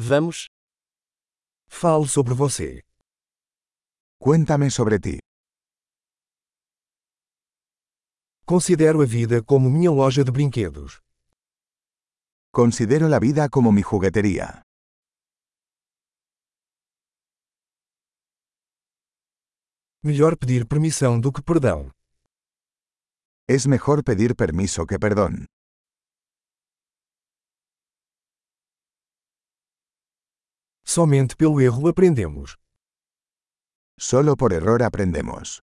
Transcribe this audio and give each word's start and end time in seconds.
Vamos. 0.00 0.46
Fale 1.66 2.06
sobre 2.06 2.32
você. 2.32 2.84
Cuéntame 4.20 4.70
sobre 4.70 5.00
ti. 5.00 5.18
Considero 8.46 9.02
a 9.02 9.06
vida 9.06 9.42
como 9.42 9.68
minha 9.68 9.90
loja 9.90 10.22
de 10.22 10.30
brinquedos. 10.30 11.00
Considero 12.52 13.08
la 13.08 13.18
vida 13.18 13.48
como 13.48 13.72
mi 13.72 13.82
juguetería. 13.82 14.62
Melhor 20.04 20.38
pedir 20.38 20.64
permissão 20.68 21.20
do 21.20 21.32
que 21.32 21.42
perdão. 21.42 21.90
Es 23.48 23.66
mejor 23.66 24.04
pedir 24.04 24.36
permiso 24.36 24.86
que 24.86 24.96
perdón. 25.00 25.46
Somente 30.90 31.36
pelo 31.36 31.60
erro 31.60 31.86
aprendemos. 31.86 32.56
Solo 33.98 34.34
por 34.38 34.54
error 34.54 34.82
aprendemos. 34.82 35.60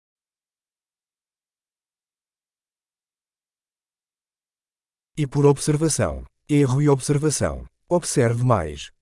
E 5.18 5.28
por 5.28 5.46
observação. 5.46 6.26
Erro 6.48 6.82
e 6.82 6.88
observação. 6.88 7.68
Observe 7.90 8.46
mais. 8.46 8.94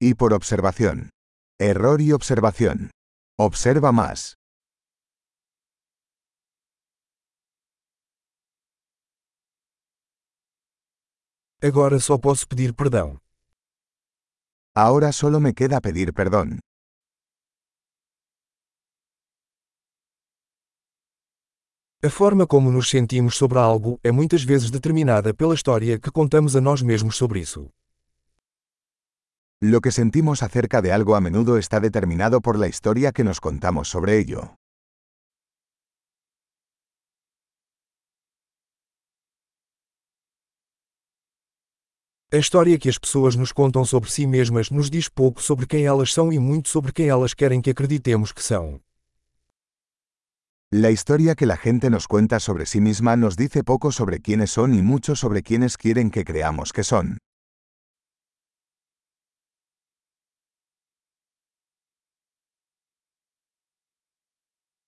Y 0.00 0.14
por 0.14 0.32
observación. 0.32 1.10
Error 1.58 2.00
y 2.00 2.12
observación. 2.12 2.90
Observa 3.36 3.90
más. 3.90 4.36
Agora 11.60 11.98
só 11.98 12.16
posso 12.18 12.46
pedir 12.46 12.72
perdão. 12.72 13.18
Ahora 14.78 15.10
solo 15.10 15.40
me 15.40 15.54
queda 15.54 15.80
pedir 15.80 16.12
perdón. 16.12 16.60
A 22.02 22.10
forma 22.10 22.46
como 22.46 22.70
nos 22.70 22.90
sentimos 22.90 23.34
sobre 23.40 23.58
algo 23.58 23.98
é 24.04 24.12
muitas 24.12 24.44
vezes 24.44 24.70
determinada 24.70 25.32
pela 25.32 25.54
história 25.54 25.98
que 25.98 26.10
contamos 26.10 26.54
a 26.54 26.60
nós 26.60 26.82
mesmos 26.82 27.16
sobre 27.16 27.40
isso. 27.40 27.70
Lo 29.62 29.80
que 29.80 29.90
sentimos 29.90 30.42
acerca 30.42 30.82
de 30.82 30.92
algo 30.92 31.14
a 31.14 31.22
menudo 31.22 31.56
está 31.56 31.80
determinado 31.80 32.42
por 32.42 32.58
la 32.58 32.68
historia 32.68 33.12
que 33.12 33.24
nos 33.24 33.40
contamos 33.40 33.88
sobre 33.88 34.18
ello. 34.20 34.56
A 42.36 42.38
história 42.38 42.78
que 42.78 42.90
as 42.90 42.98
pessoas 42.98 43.34
nos 43.34 43.50
contam 43.50 43.82
sobre 43.82 44.10
si 44.10 44.26
mesmas 44.26 44.70
nos 44.70 44.90
diz 44.90 45.08
pouco 45.08 45.40
sobre 45.40 45.66
quem 45.66 45.86
elas 45.86 46.12
são 46.12 46.30
e 46.30 46.38
muito 46.38 46.68
sobre 46.68 46.92
quem 46.92 47.08
elas 47.08 47.32
querem 47.32 47.62
que 47.62 47.70
acreditemos 47.70 48.30
que 48.30 48.42
são. 48.42 48.78
La 50.70 50.90
historia 50.90 51.34
que 51.34 51.46
la 51.46 51.56
gente 51.56 51.88
nos 51.88 52.06
cuenta 52.06 52.38
sobre 52.38 52.66
sí 52.66 52.78
misma 52.78 53.16
nos 53.16 53.36
dice 53.36 53.64
poco 53.64 53.90
sobre 53.90 54.20
quiénes 54.20 54.50
son 54.50 54.74
y 54.74 54.82
mucho 54.82 55.16
sobre 55.16 55.42
quiénes 55.42 55.78
quieren 55.78 56.10
que 56.10 56.26
creamos 56.26 56.74
que 56.74 56.84
son. 56.84 57.16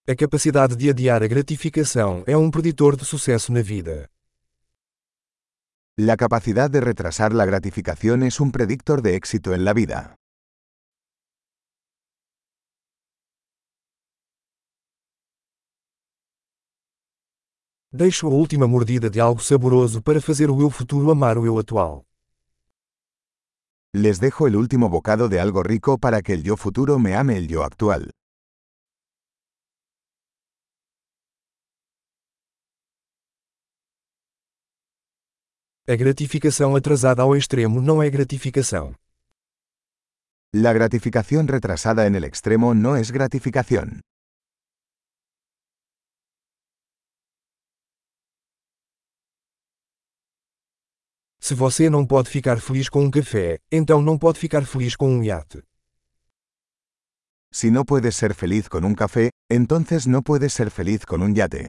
A 0.06 0.14
capacidade 0.14 0.76
de 0.76 0.90
adiar 0.90 1.22
a 1.22 1.26
gratificação 1.26 2.22
é 2.26 2.36
um 2.36 2.50
preditor 2.50 2.94
de 2.94 3.06
sucesso 3.06 3.50
na 3.54 3.62
vida. 3.62 4.10
La 6.00 6.16
capacidad 6.16 6.70
de 6.70 6.80
retrasar 6.80 7.32
la 7.32 7.44
gratificación 7.44 8.22
es 8.22 8.38
un 8.38 8.52
predictor 8.52 9.02
de 9.02 9.16
éxito 9.16 9.52
en 9.52 9.64
la 9.64 9.72
vida. 9.72 10.14
Deixo 17.90 18.28
a 18.28 18.30
última 18.30 18.68
mordida 18.68 19.08
de 19.10 19.20
algo 19.20 19.40
saboroso 19.40 20.00
para 20.00 20.20
fazer 20.20 20.48
o 20.52 20.60
eu 20.60 20.70
futuro 20.70 21.10
amar 21.10 21.36
o 21.36 21.44
eu 21.44 21.58
atual. 21.58 22.04
Les 23.92 24.20
dejo 24.20 24.46
el 24.46 24.54
último 24.54 24.88
bocado 24.88 25.28
de 25.28 25.40
algo 25.40 25.64
rico 25.64 25.98
para 25.98 26.22
que 26.22 26.34
el 26.34 26.44
yo 26.44 26.56
futuro 26.56 27.00
me 27.00 27.16
ame 27.16 27.36
el 27.36 27.48
yo 27.48 27.64
actual. 27.64 28.12
A 35.90 35.96
gratificação 35.96 36.76
atrasada 36.76 37.22
ao 37.22 37.34
extremo 37.34 37.80
não 37.80 38.02
é 38.02 38.10
gratificação. 38.10 38.94
La 40.52 40.74
gratificación 40.74 41.48
retrasada 41.48 42.06
en 42.06 42.14
el 42.14 42.24
extremo 42.24 42.74
no 42.74 42.94
es 42.94 43.10
gratificación. 43.10 44.02
Se 51.40 51.54
você 51.54 51.88
não 51.88 52.06
pode 52.06 52.28
ficar 52.28 52.60
feliz 52.60 52.90
com 52.90 53.04
um 53.04 53.10
café, 53.10 53.58
então 53.72 54.02
não 54.02 54.18
pode 54.18 54.38
ficar 54.38 54.66
feliz 54.66 54.94
com 54.94 55.08
um 55.08 55.22
iate. 55.24 55.62
Si 57.50 57.70
no 57.70 57.86
puedes 57.86 58.14
ser 58.14 58.34
feliz 58.34 58.68
con 58.68 58.84
un 58.84 58.94
café, 58.94 59.30
entonces 59.48 60.06
no 60.06 60.20
puedes 60.20 60.52
ser 60.52 60.70
feliz 60.70 61.06
con 61.06 61.22
un 61.22 61.34
yate. 61.34 61.66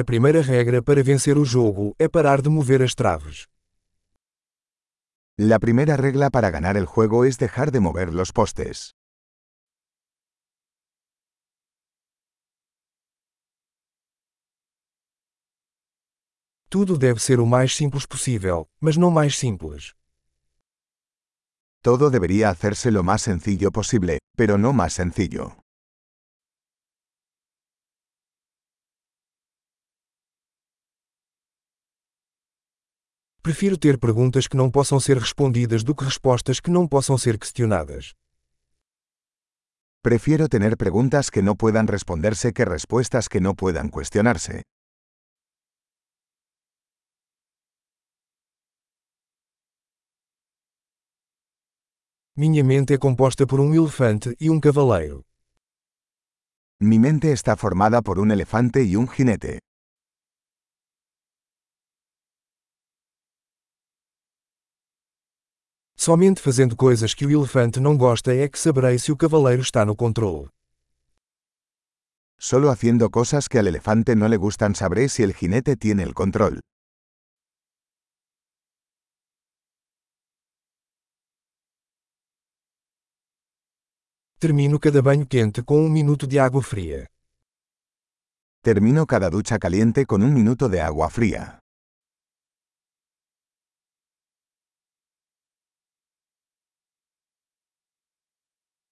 A 0.00 0.04
primeira 0.04 0.42
regra 0.42 0.80
para 0.80 1.02
vencer 1.02 1.36
o 1.36 1.44
jogo 1.44 1.92
é 1.98 2.06
parar 2.08 2.40
de 2.40 2.48
mover 2.48 2.82
as 2.82 2.94
traves. 2.94 3.48
La 5.36 5.58
primera 5.58 5.96
regla 5.96 6.30
para 6.30 6.50
ganar 6.50 6.76
el 6.76 6.86
juego 6.86 7.24
es 7.24 7.36
dejar 7.36 7.72
de 7.72 7.80
mover 7.80 8.14
los 8.14 8.30
postes. 8.30 8.94
Tudo 16.70 16.96
deve 16.96 17.18
ser 17.18 17.40
o 17.40 17.46
mais 17.46 17.74
simples 17.74 18.06
possível, 18.06 18.70
mas 18.80 18.96
não 18.96 19.10
mais 19.10 19.36
simples. 19.36 19.96
Todo 21.82 22.08
debería 22.08 22.50
hacerse 22.50 22.92
lo 22.92 23.02
más 23.02 23.22
sencillo 23.22 23.72
posible, 23.72 24.20
pero 24.36 24.58
no 24.58 24.72
más 24.72 24.92
sencillo. 24.92 25.58
Prefiro 33.48 33.78
ter 33.78 33.96
perguntas 33.98 34.46
que 34.46 34.58
não 34.58 34.70
possam 34.70 35.00
ser 35.00 35.16
respondidas 35.16 35.82
do 35.82 35.94
que 35.94 36.04
respostas 36.04 36.60
que 36.60 36.70
não 36.70 36.86
possam 36.86 37.16
ser 37.16 37.38
questionadas. 37.38 38.12
Prefiero 40.02 40.50
tener 40.50 40.76
preguntas 40.76 41.30
que 41.30 41.40
no 41.40 41.56
puedan 41.56 41.86
responderse 41.86 42.52
que 42.52 42.66
respuestas 42.66 43.26
que 43.26 43.40
no 43.40 43.54
puedan 43.54 43.88
cuestionarse. 43.88 44.60
Minha 52.36 52.62
mente 52.62 52.92
é 52.92 52.98
composta 52.98 53.46
por 53.46 53.60
um 53.60 53.74
elefante 53.74 54.36
e 54.38 54.50
um 54.50 54.60
cavaleiro. 54.60 55.24
Mi 56.82 56.98
mente 56.98 57.32
está 57.32 57.56
formada 57.56 58.02
por 58.02 58.18
un 58.18 58.30
elefante 58.30 58.84
y 58.84 58.94
un 58.94 59.08
jinete. 59.08 59.60
Somente 66.00 66.40
fazendo 66.40 66.76
coisas 66.76 67.12
que 67.12 67.26
o 67.26 67.30
elefante 67.30 67.80
não 67.80 67.96
gosta 67.96 68.32
é 68.32 68.48
que 68.48 68.56
saberei 68.56 69.00
se 69.00 69.10
o 69.10 69.16
cavaleiro 69.16 69.62
está 69.62 69.84
no 69.84 69.96
controle. 69.96 70.48
Solo 72.38 72.70
haciendo 72.70 73.10
cosas 73.10 73.48
que 73.48 73.58
al 73.58 73.66
elefante 73.66 74.14
no 74.14 74.28
le 74.28 74.36
gustan 74.36 74.76
sabré 74.76 75.08
si 75.08 75.24
el 75.24 75.34
jinete 75.34 75.76
tiene 75.76 76.04
el 76.04 76.14
control. 76.14 76.60
Termino 84.38 84.78
cada 84.78 85.02
banho 85.02 85.26
quente 85.26 85.64
com 85.64 85.84
um 85.84 85.90
minuto 85.90 86.28
de 86.28 86.38
água 86.38 86.62
fria. 86.62 87.08
Termino 88.62 89.04
cada 89.04 89.30
ducha 89.30 89.58
caliente 89.58 90.06
con 90.06 90.22
un 90.22 90.32
minuto 90.32 90.68
de 90.68 90.80
agua 90.80 91.10
fría. 91.10 91.57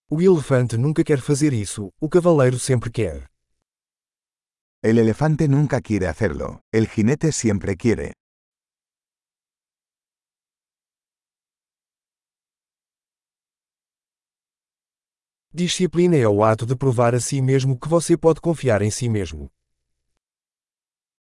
O 0.08 0.20
elefante 0.20 0.78
nunca 0.78 1.02
quer 1.02 1.20
fazer 1.20 1.52
isso, 1.52 1.90
o 2.00 2.08
cavaleiro 2.08 2.60
sempre 2.60 2.92
quer. 2.92 3.28
El 4.80 4.98
elefante 4.98 5.48
nunca 5.48 5.80
quiere 5.80 6.06
hacerlo, 6.06 6.60
el 6.72 6.86
jinete 6.86 7.32
siempre 7.32 7.76
quiere. 7.76 8.12
Disciplina 15.52 16.16
é 16.16 16.28
o 16.28 16.44
ato 16.44 16.64
de 16.66 16.76
provar 16.76 17.16
a 17.16 17.20
si 17.20 17.42
mesmo 17.42 17.76
que 17.76 17.88
você 17.88 18.16
pode 18.16 18.40
confiar 18.40 18.82
em 18.82 18.92
si 18.92 19.08
mesmo. 19.08 19.50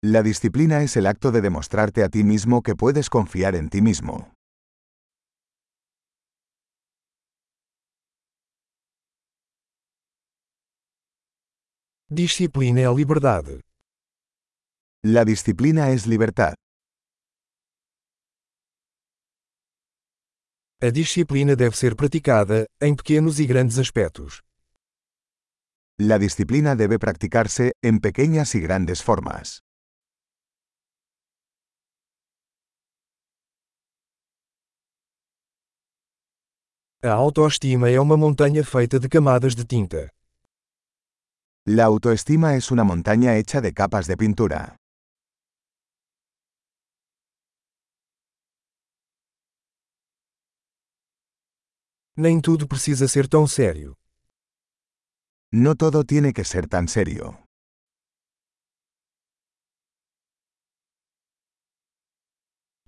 La 0.03 0.23
disciplina 0.23 0.83
es 0.83 0.95
el 0.99 1.07
acto 1.07 1.33
de 1.33 1.41
demostrarte 1.41 2.05
a 2.05 2.11
ti 2.11 2.23
mismo 2.23 2.63
que 2.63 2.77
puedes 2.77 3.09
confiar 3.09 3.55
en 3.55 3.71
ti 3.71 3.81
mismo. 3.81 4.38
Disciplina 12.11 12.81
é 12.81 12.95
liberdade. 12.95 13.61
La 15.05 15.27
disciplina 15.27 15.91
es 15.91 16.07
libertad. 16.07 16.55
A 20.81 20.91
disciplina 20.91 21.55
deve 21.55 21.77
ser 21.77 21.95
praticada, 21.97 22.65
em 22.81 22.97
pequenos 22.97 23.39
e 23.39 23.45
grandes 23.45 23.79
aspectos. 23.79 24.41
La 26.01 26.19
disciplina 26.19 26.75
debe 26.75 26.99
practicarse 26.99 27.73
en 27.83 28.01
pequeñas 28.01 28.55
y 28.55 28.61
grandes 28.61 29.03
formas. 29.03 29.61
A 37.05 37.13
autoestima 37.13 37.91
é 37.91 38.01
uma 38.01 38.17
montanha 38.17 38.65
feita 38.65 38.99
de 38.99 39.11
camadas 39.11 39.55
de 39.55 39.67
tinta. 39.67 40.09
La 41.71 41.85
autoestima 41.85 42.55
es 42.55 42.71
una 42.71 42.83
montaña 42.83 43.37
hecha 43.37 43.61
de 43.61 43.75
capas 43.75 44.07
de 44.07 44.17
pintura. 44.17 44.77
Nem 52.17 52.41
tudo 52.41 52.67
precisa 52.67 53.07
ser 53.07 53.29
tão 53.29 53.47
sério. 53.47 53.93
No 55.53 55.75
todo 55.77 56.05
tiene 56.05 56.33
que 56.33 56.45
ser 56.45 56.67
tan 56.67 56.89
serio. 56.89 57.45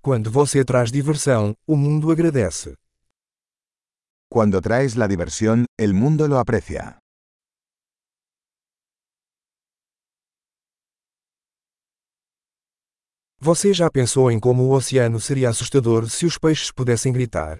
Quando 0.01 0.31
você 0.31 0.65
traz 0.65 0.91
diversão, 0.91 1.53
o 1.67 1.75
mundo 1.75 2.09
agradece. 2.09 2.73
Cuando 4.27 4.59
traes 4.59 4.95
la 4.95 5.07
diversión, 5.07 5.67
el 5.77 5.93
mundo 5.93 6.27
lo 6.27 6.39
aprecia. 6.39 7.00
Você 13.43 13.73
já 13.73 13.89
pensou 13.89 14.29
em 14.29 14.39
como 14.39 14.65
o 14.65 14.71
oceano 14.71 15.19
seria 15.19 15.49
assustador 15.49 16.07
se 16.11 16.27
os 16.27 16.37
peixes 16.37 16.71
pudessem 16.71 17.11
gritar? 17.11 17.57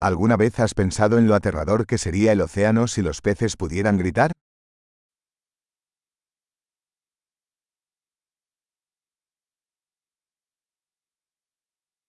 ¿Alguna 0.00 0.36
vez 0.36 0.60
has 0.60 0.74
pensado 0.74 1.18
en 1.18 1.26
lo 1.26 1.34
aterrador 1.34 1.84
que 1.84 1.98
sería 1.98 2.30
el 2.30 2.40
océano 2.40 2.86
si 2.86 3.02
los 3.02 3.20
peces 3.20 3.56
pudieran 3.56 3.98
gritar? 3.98 4.30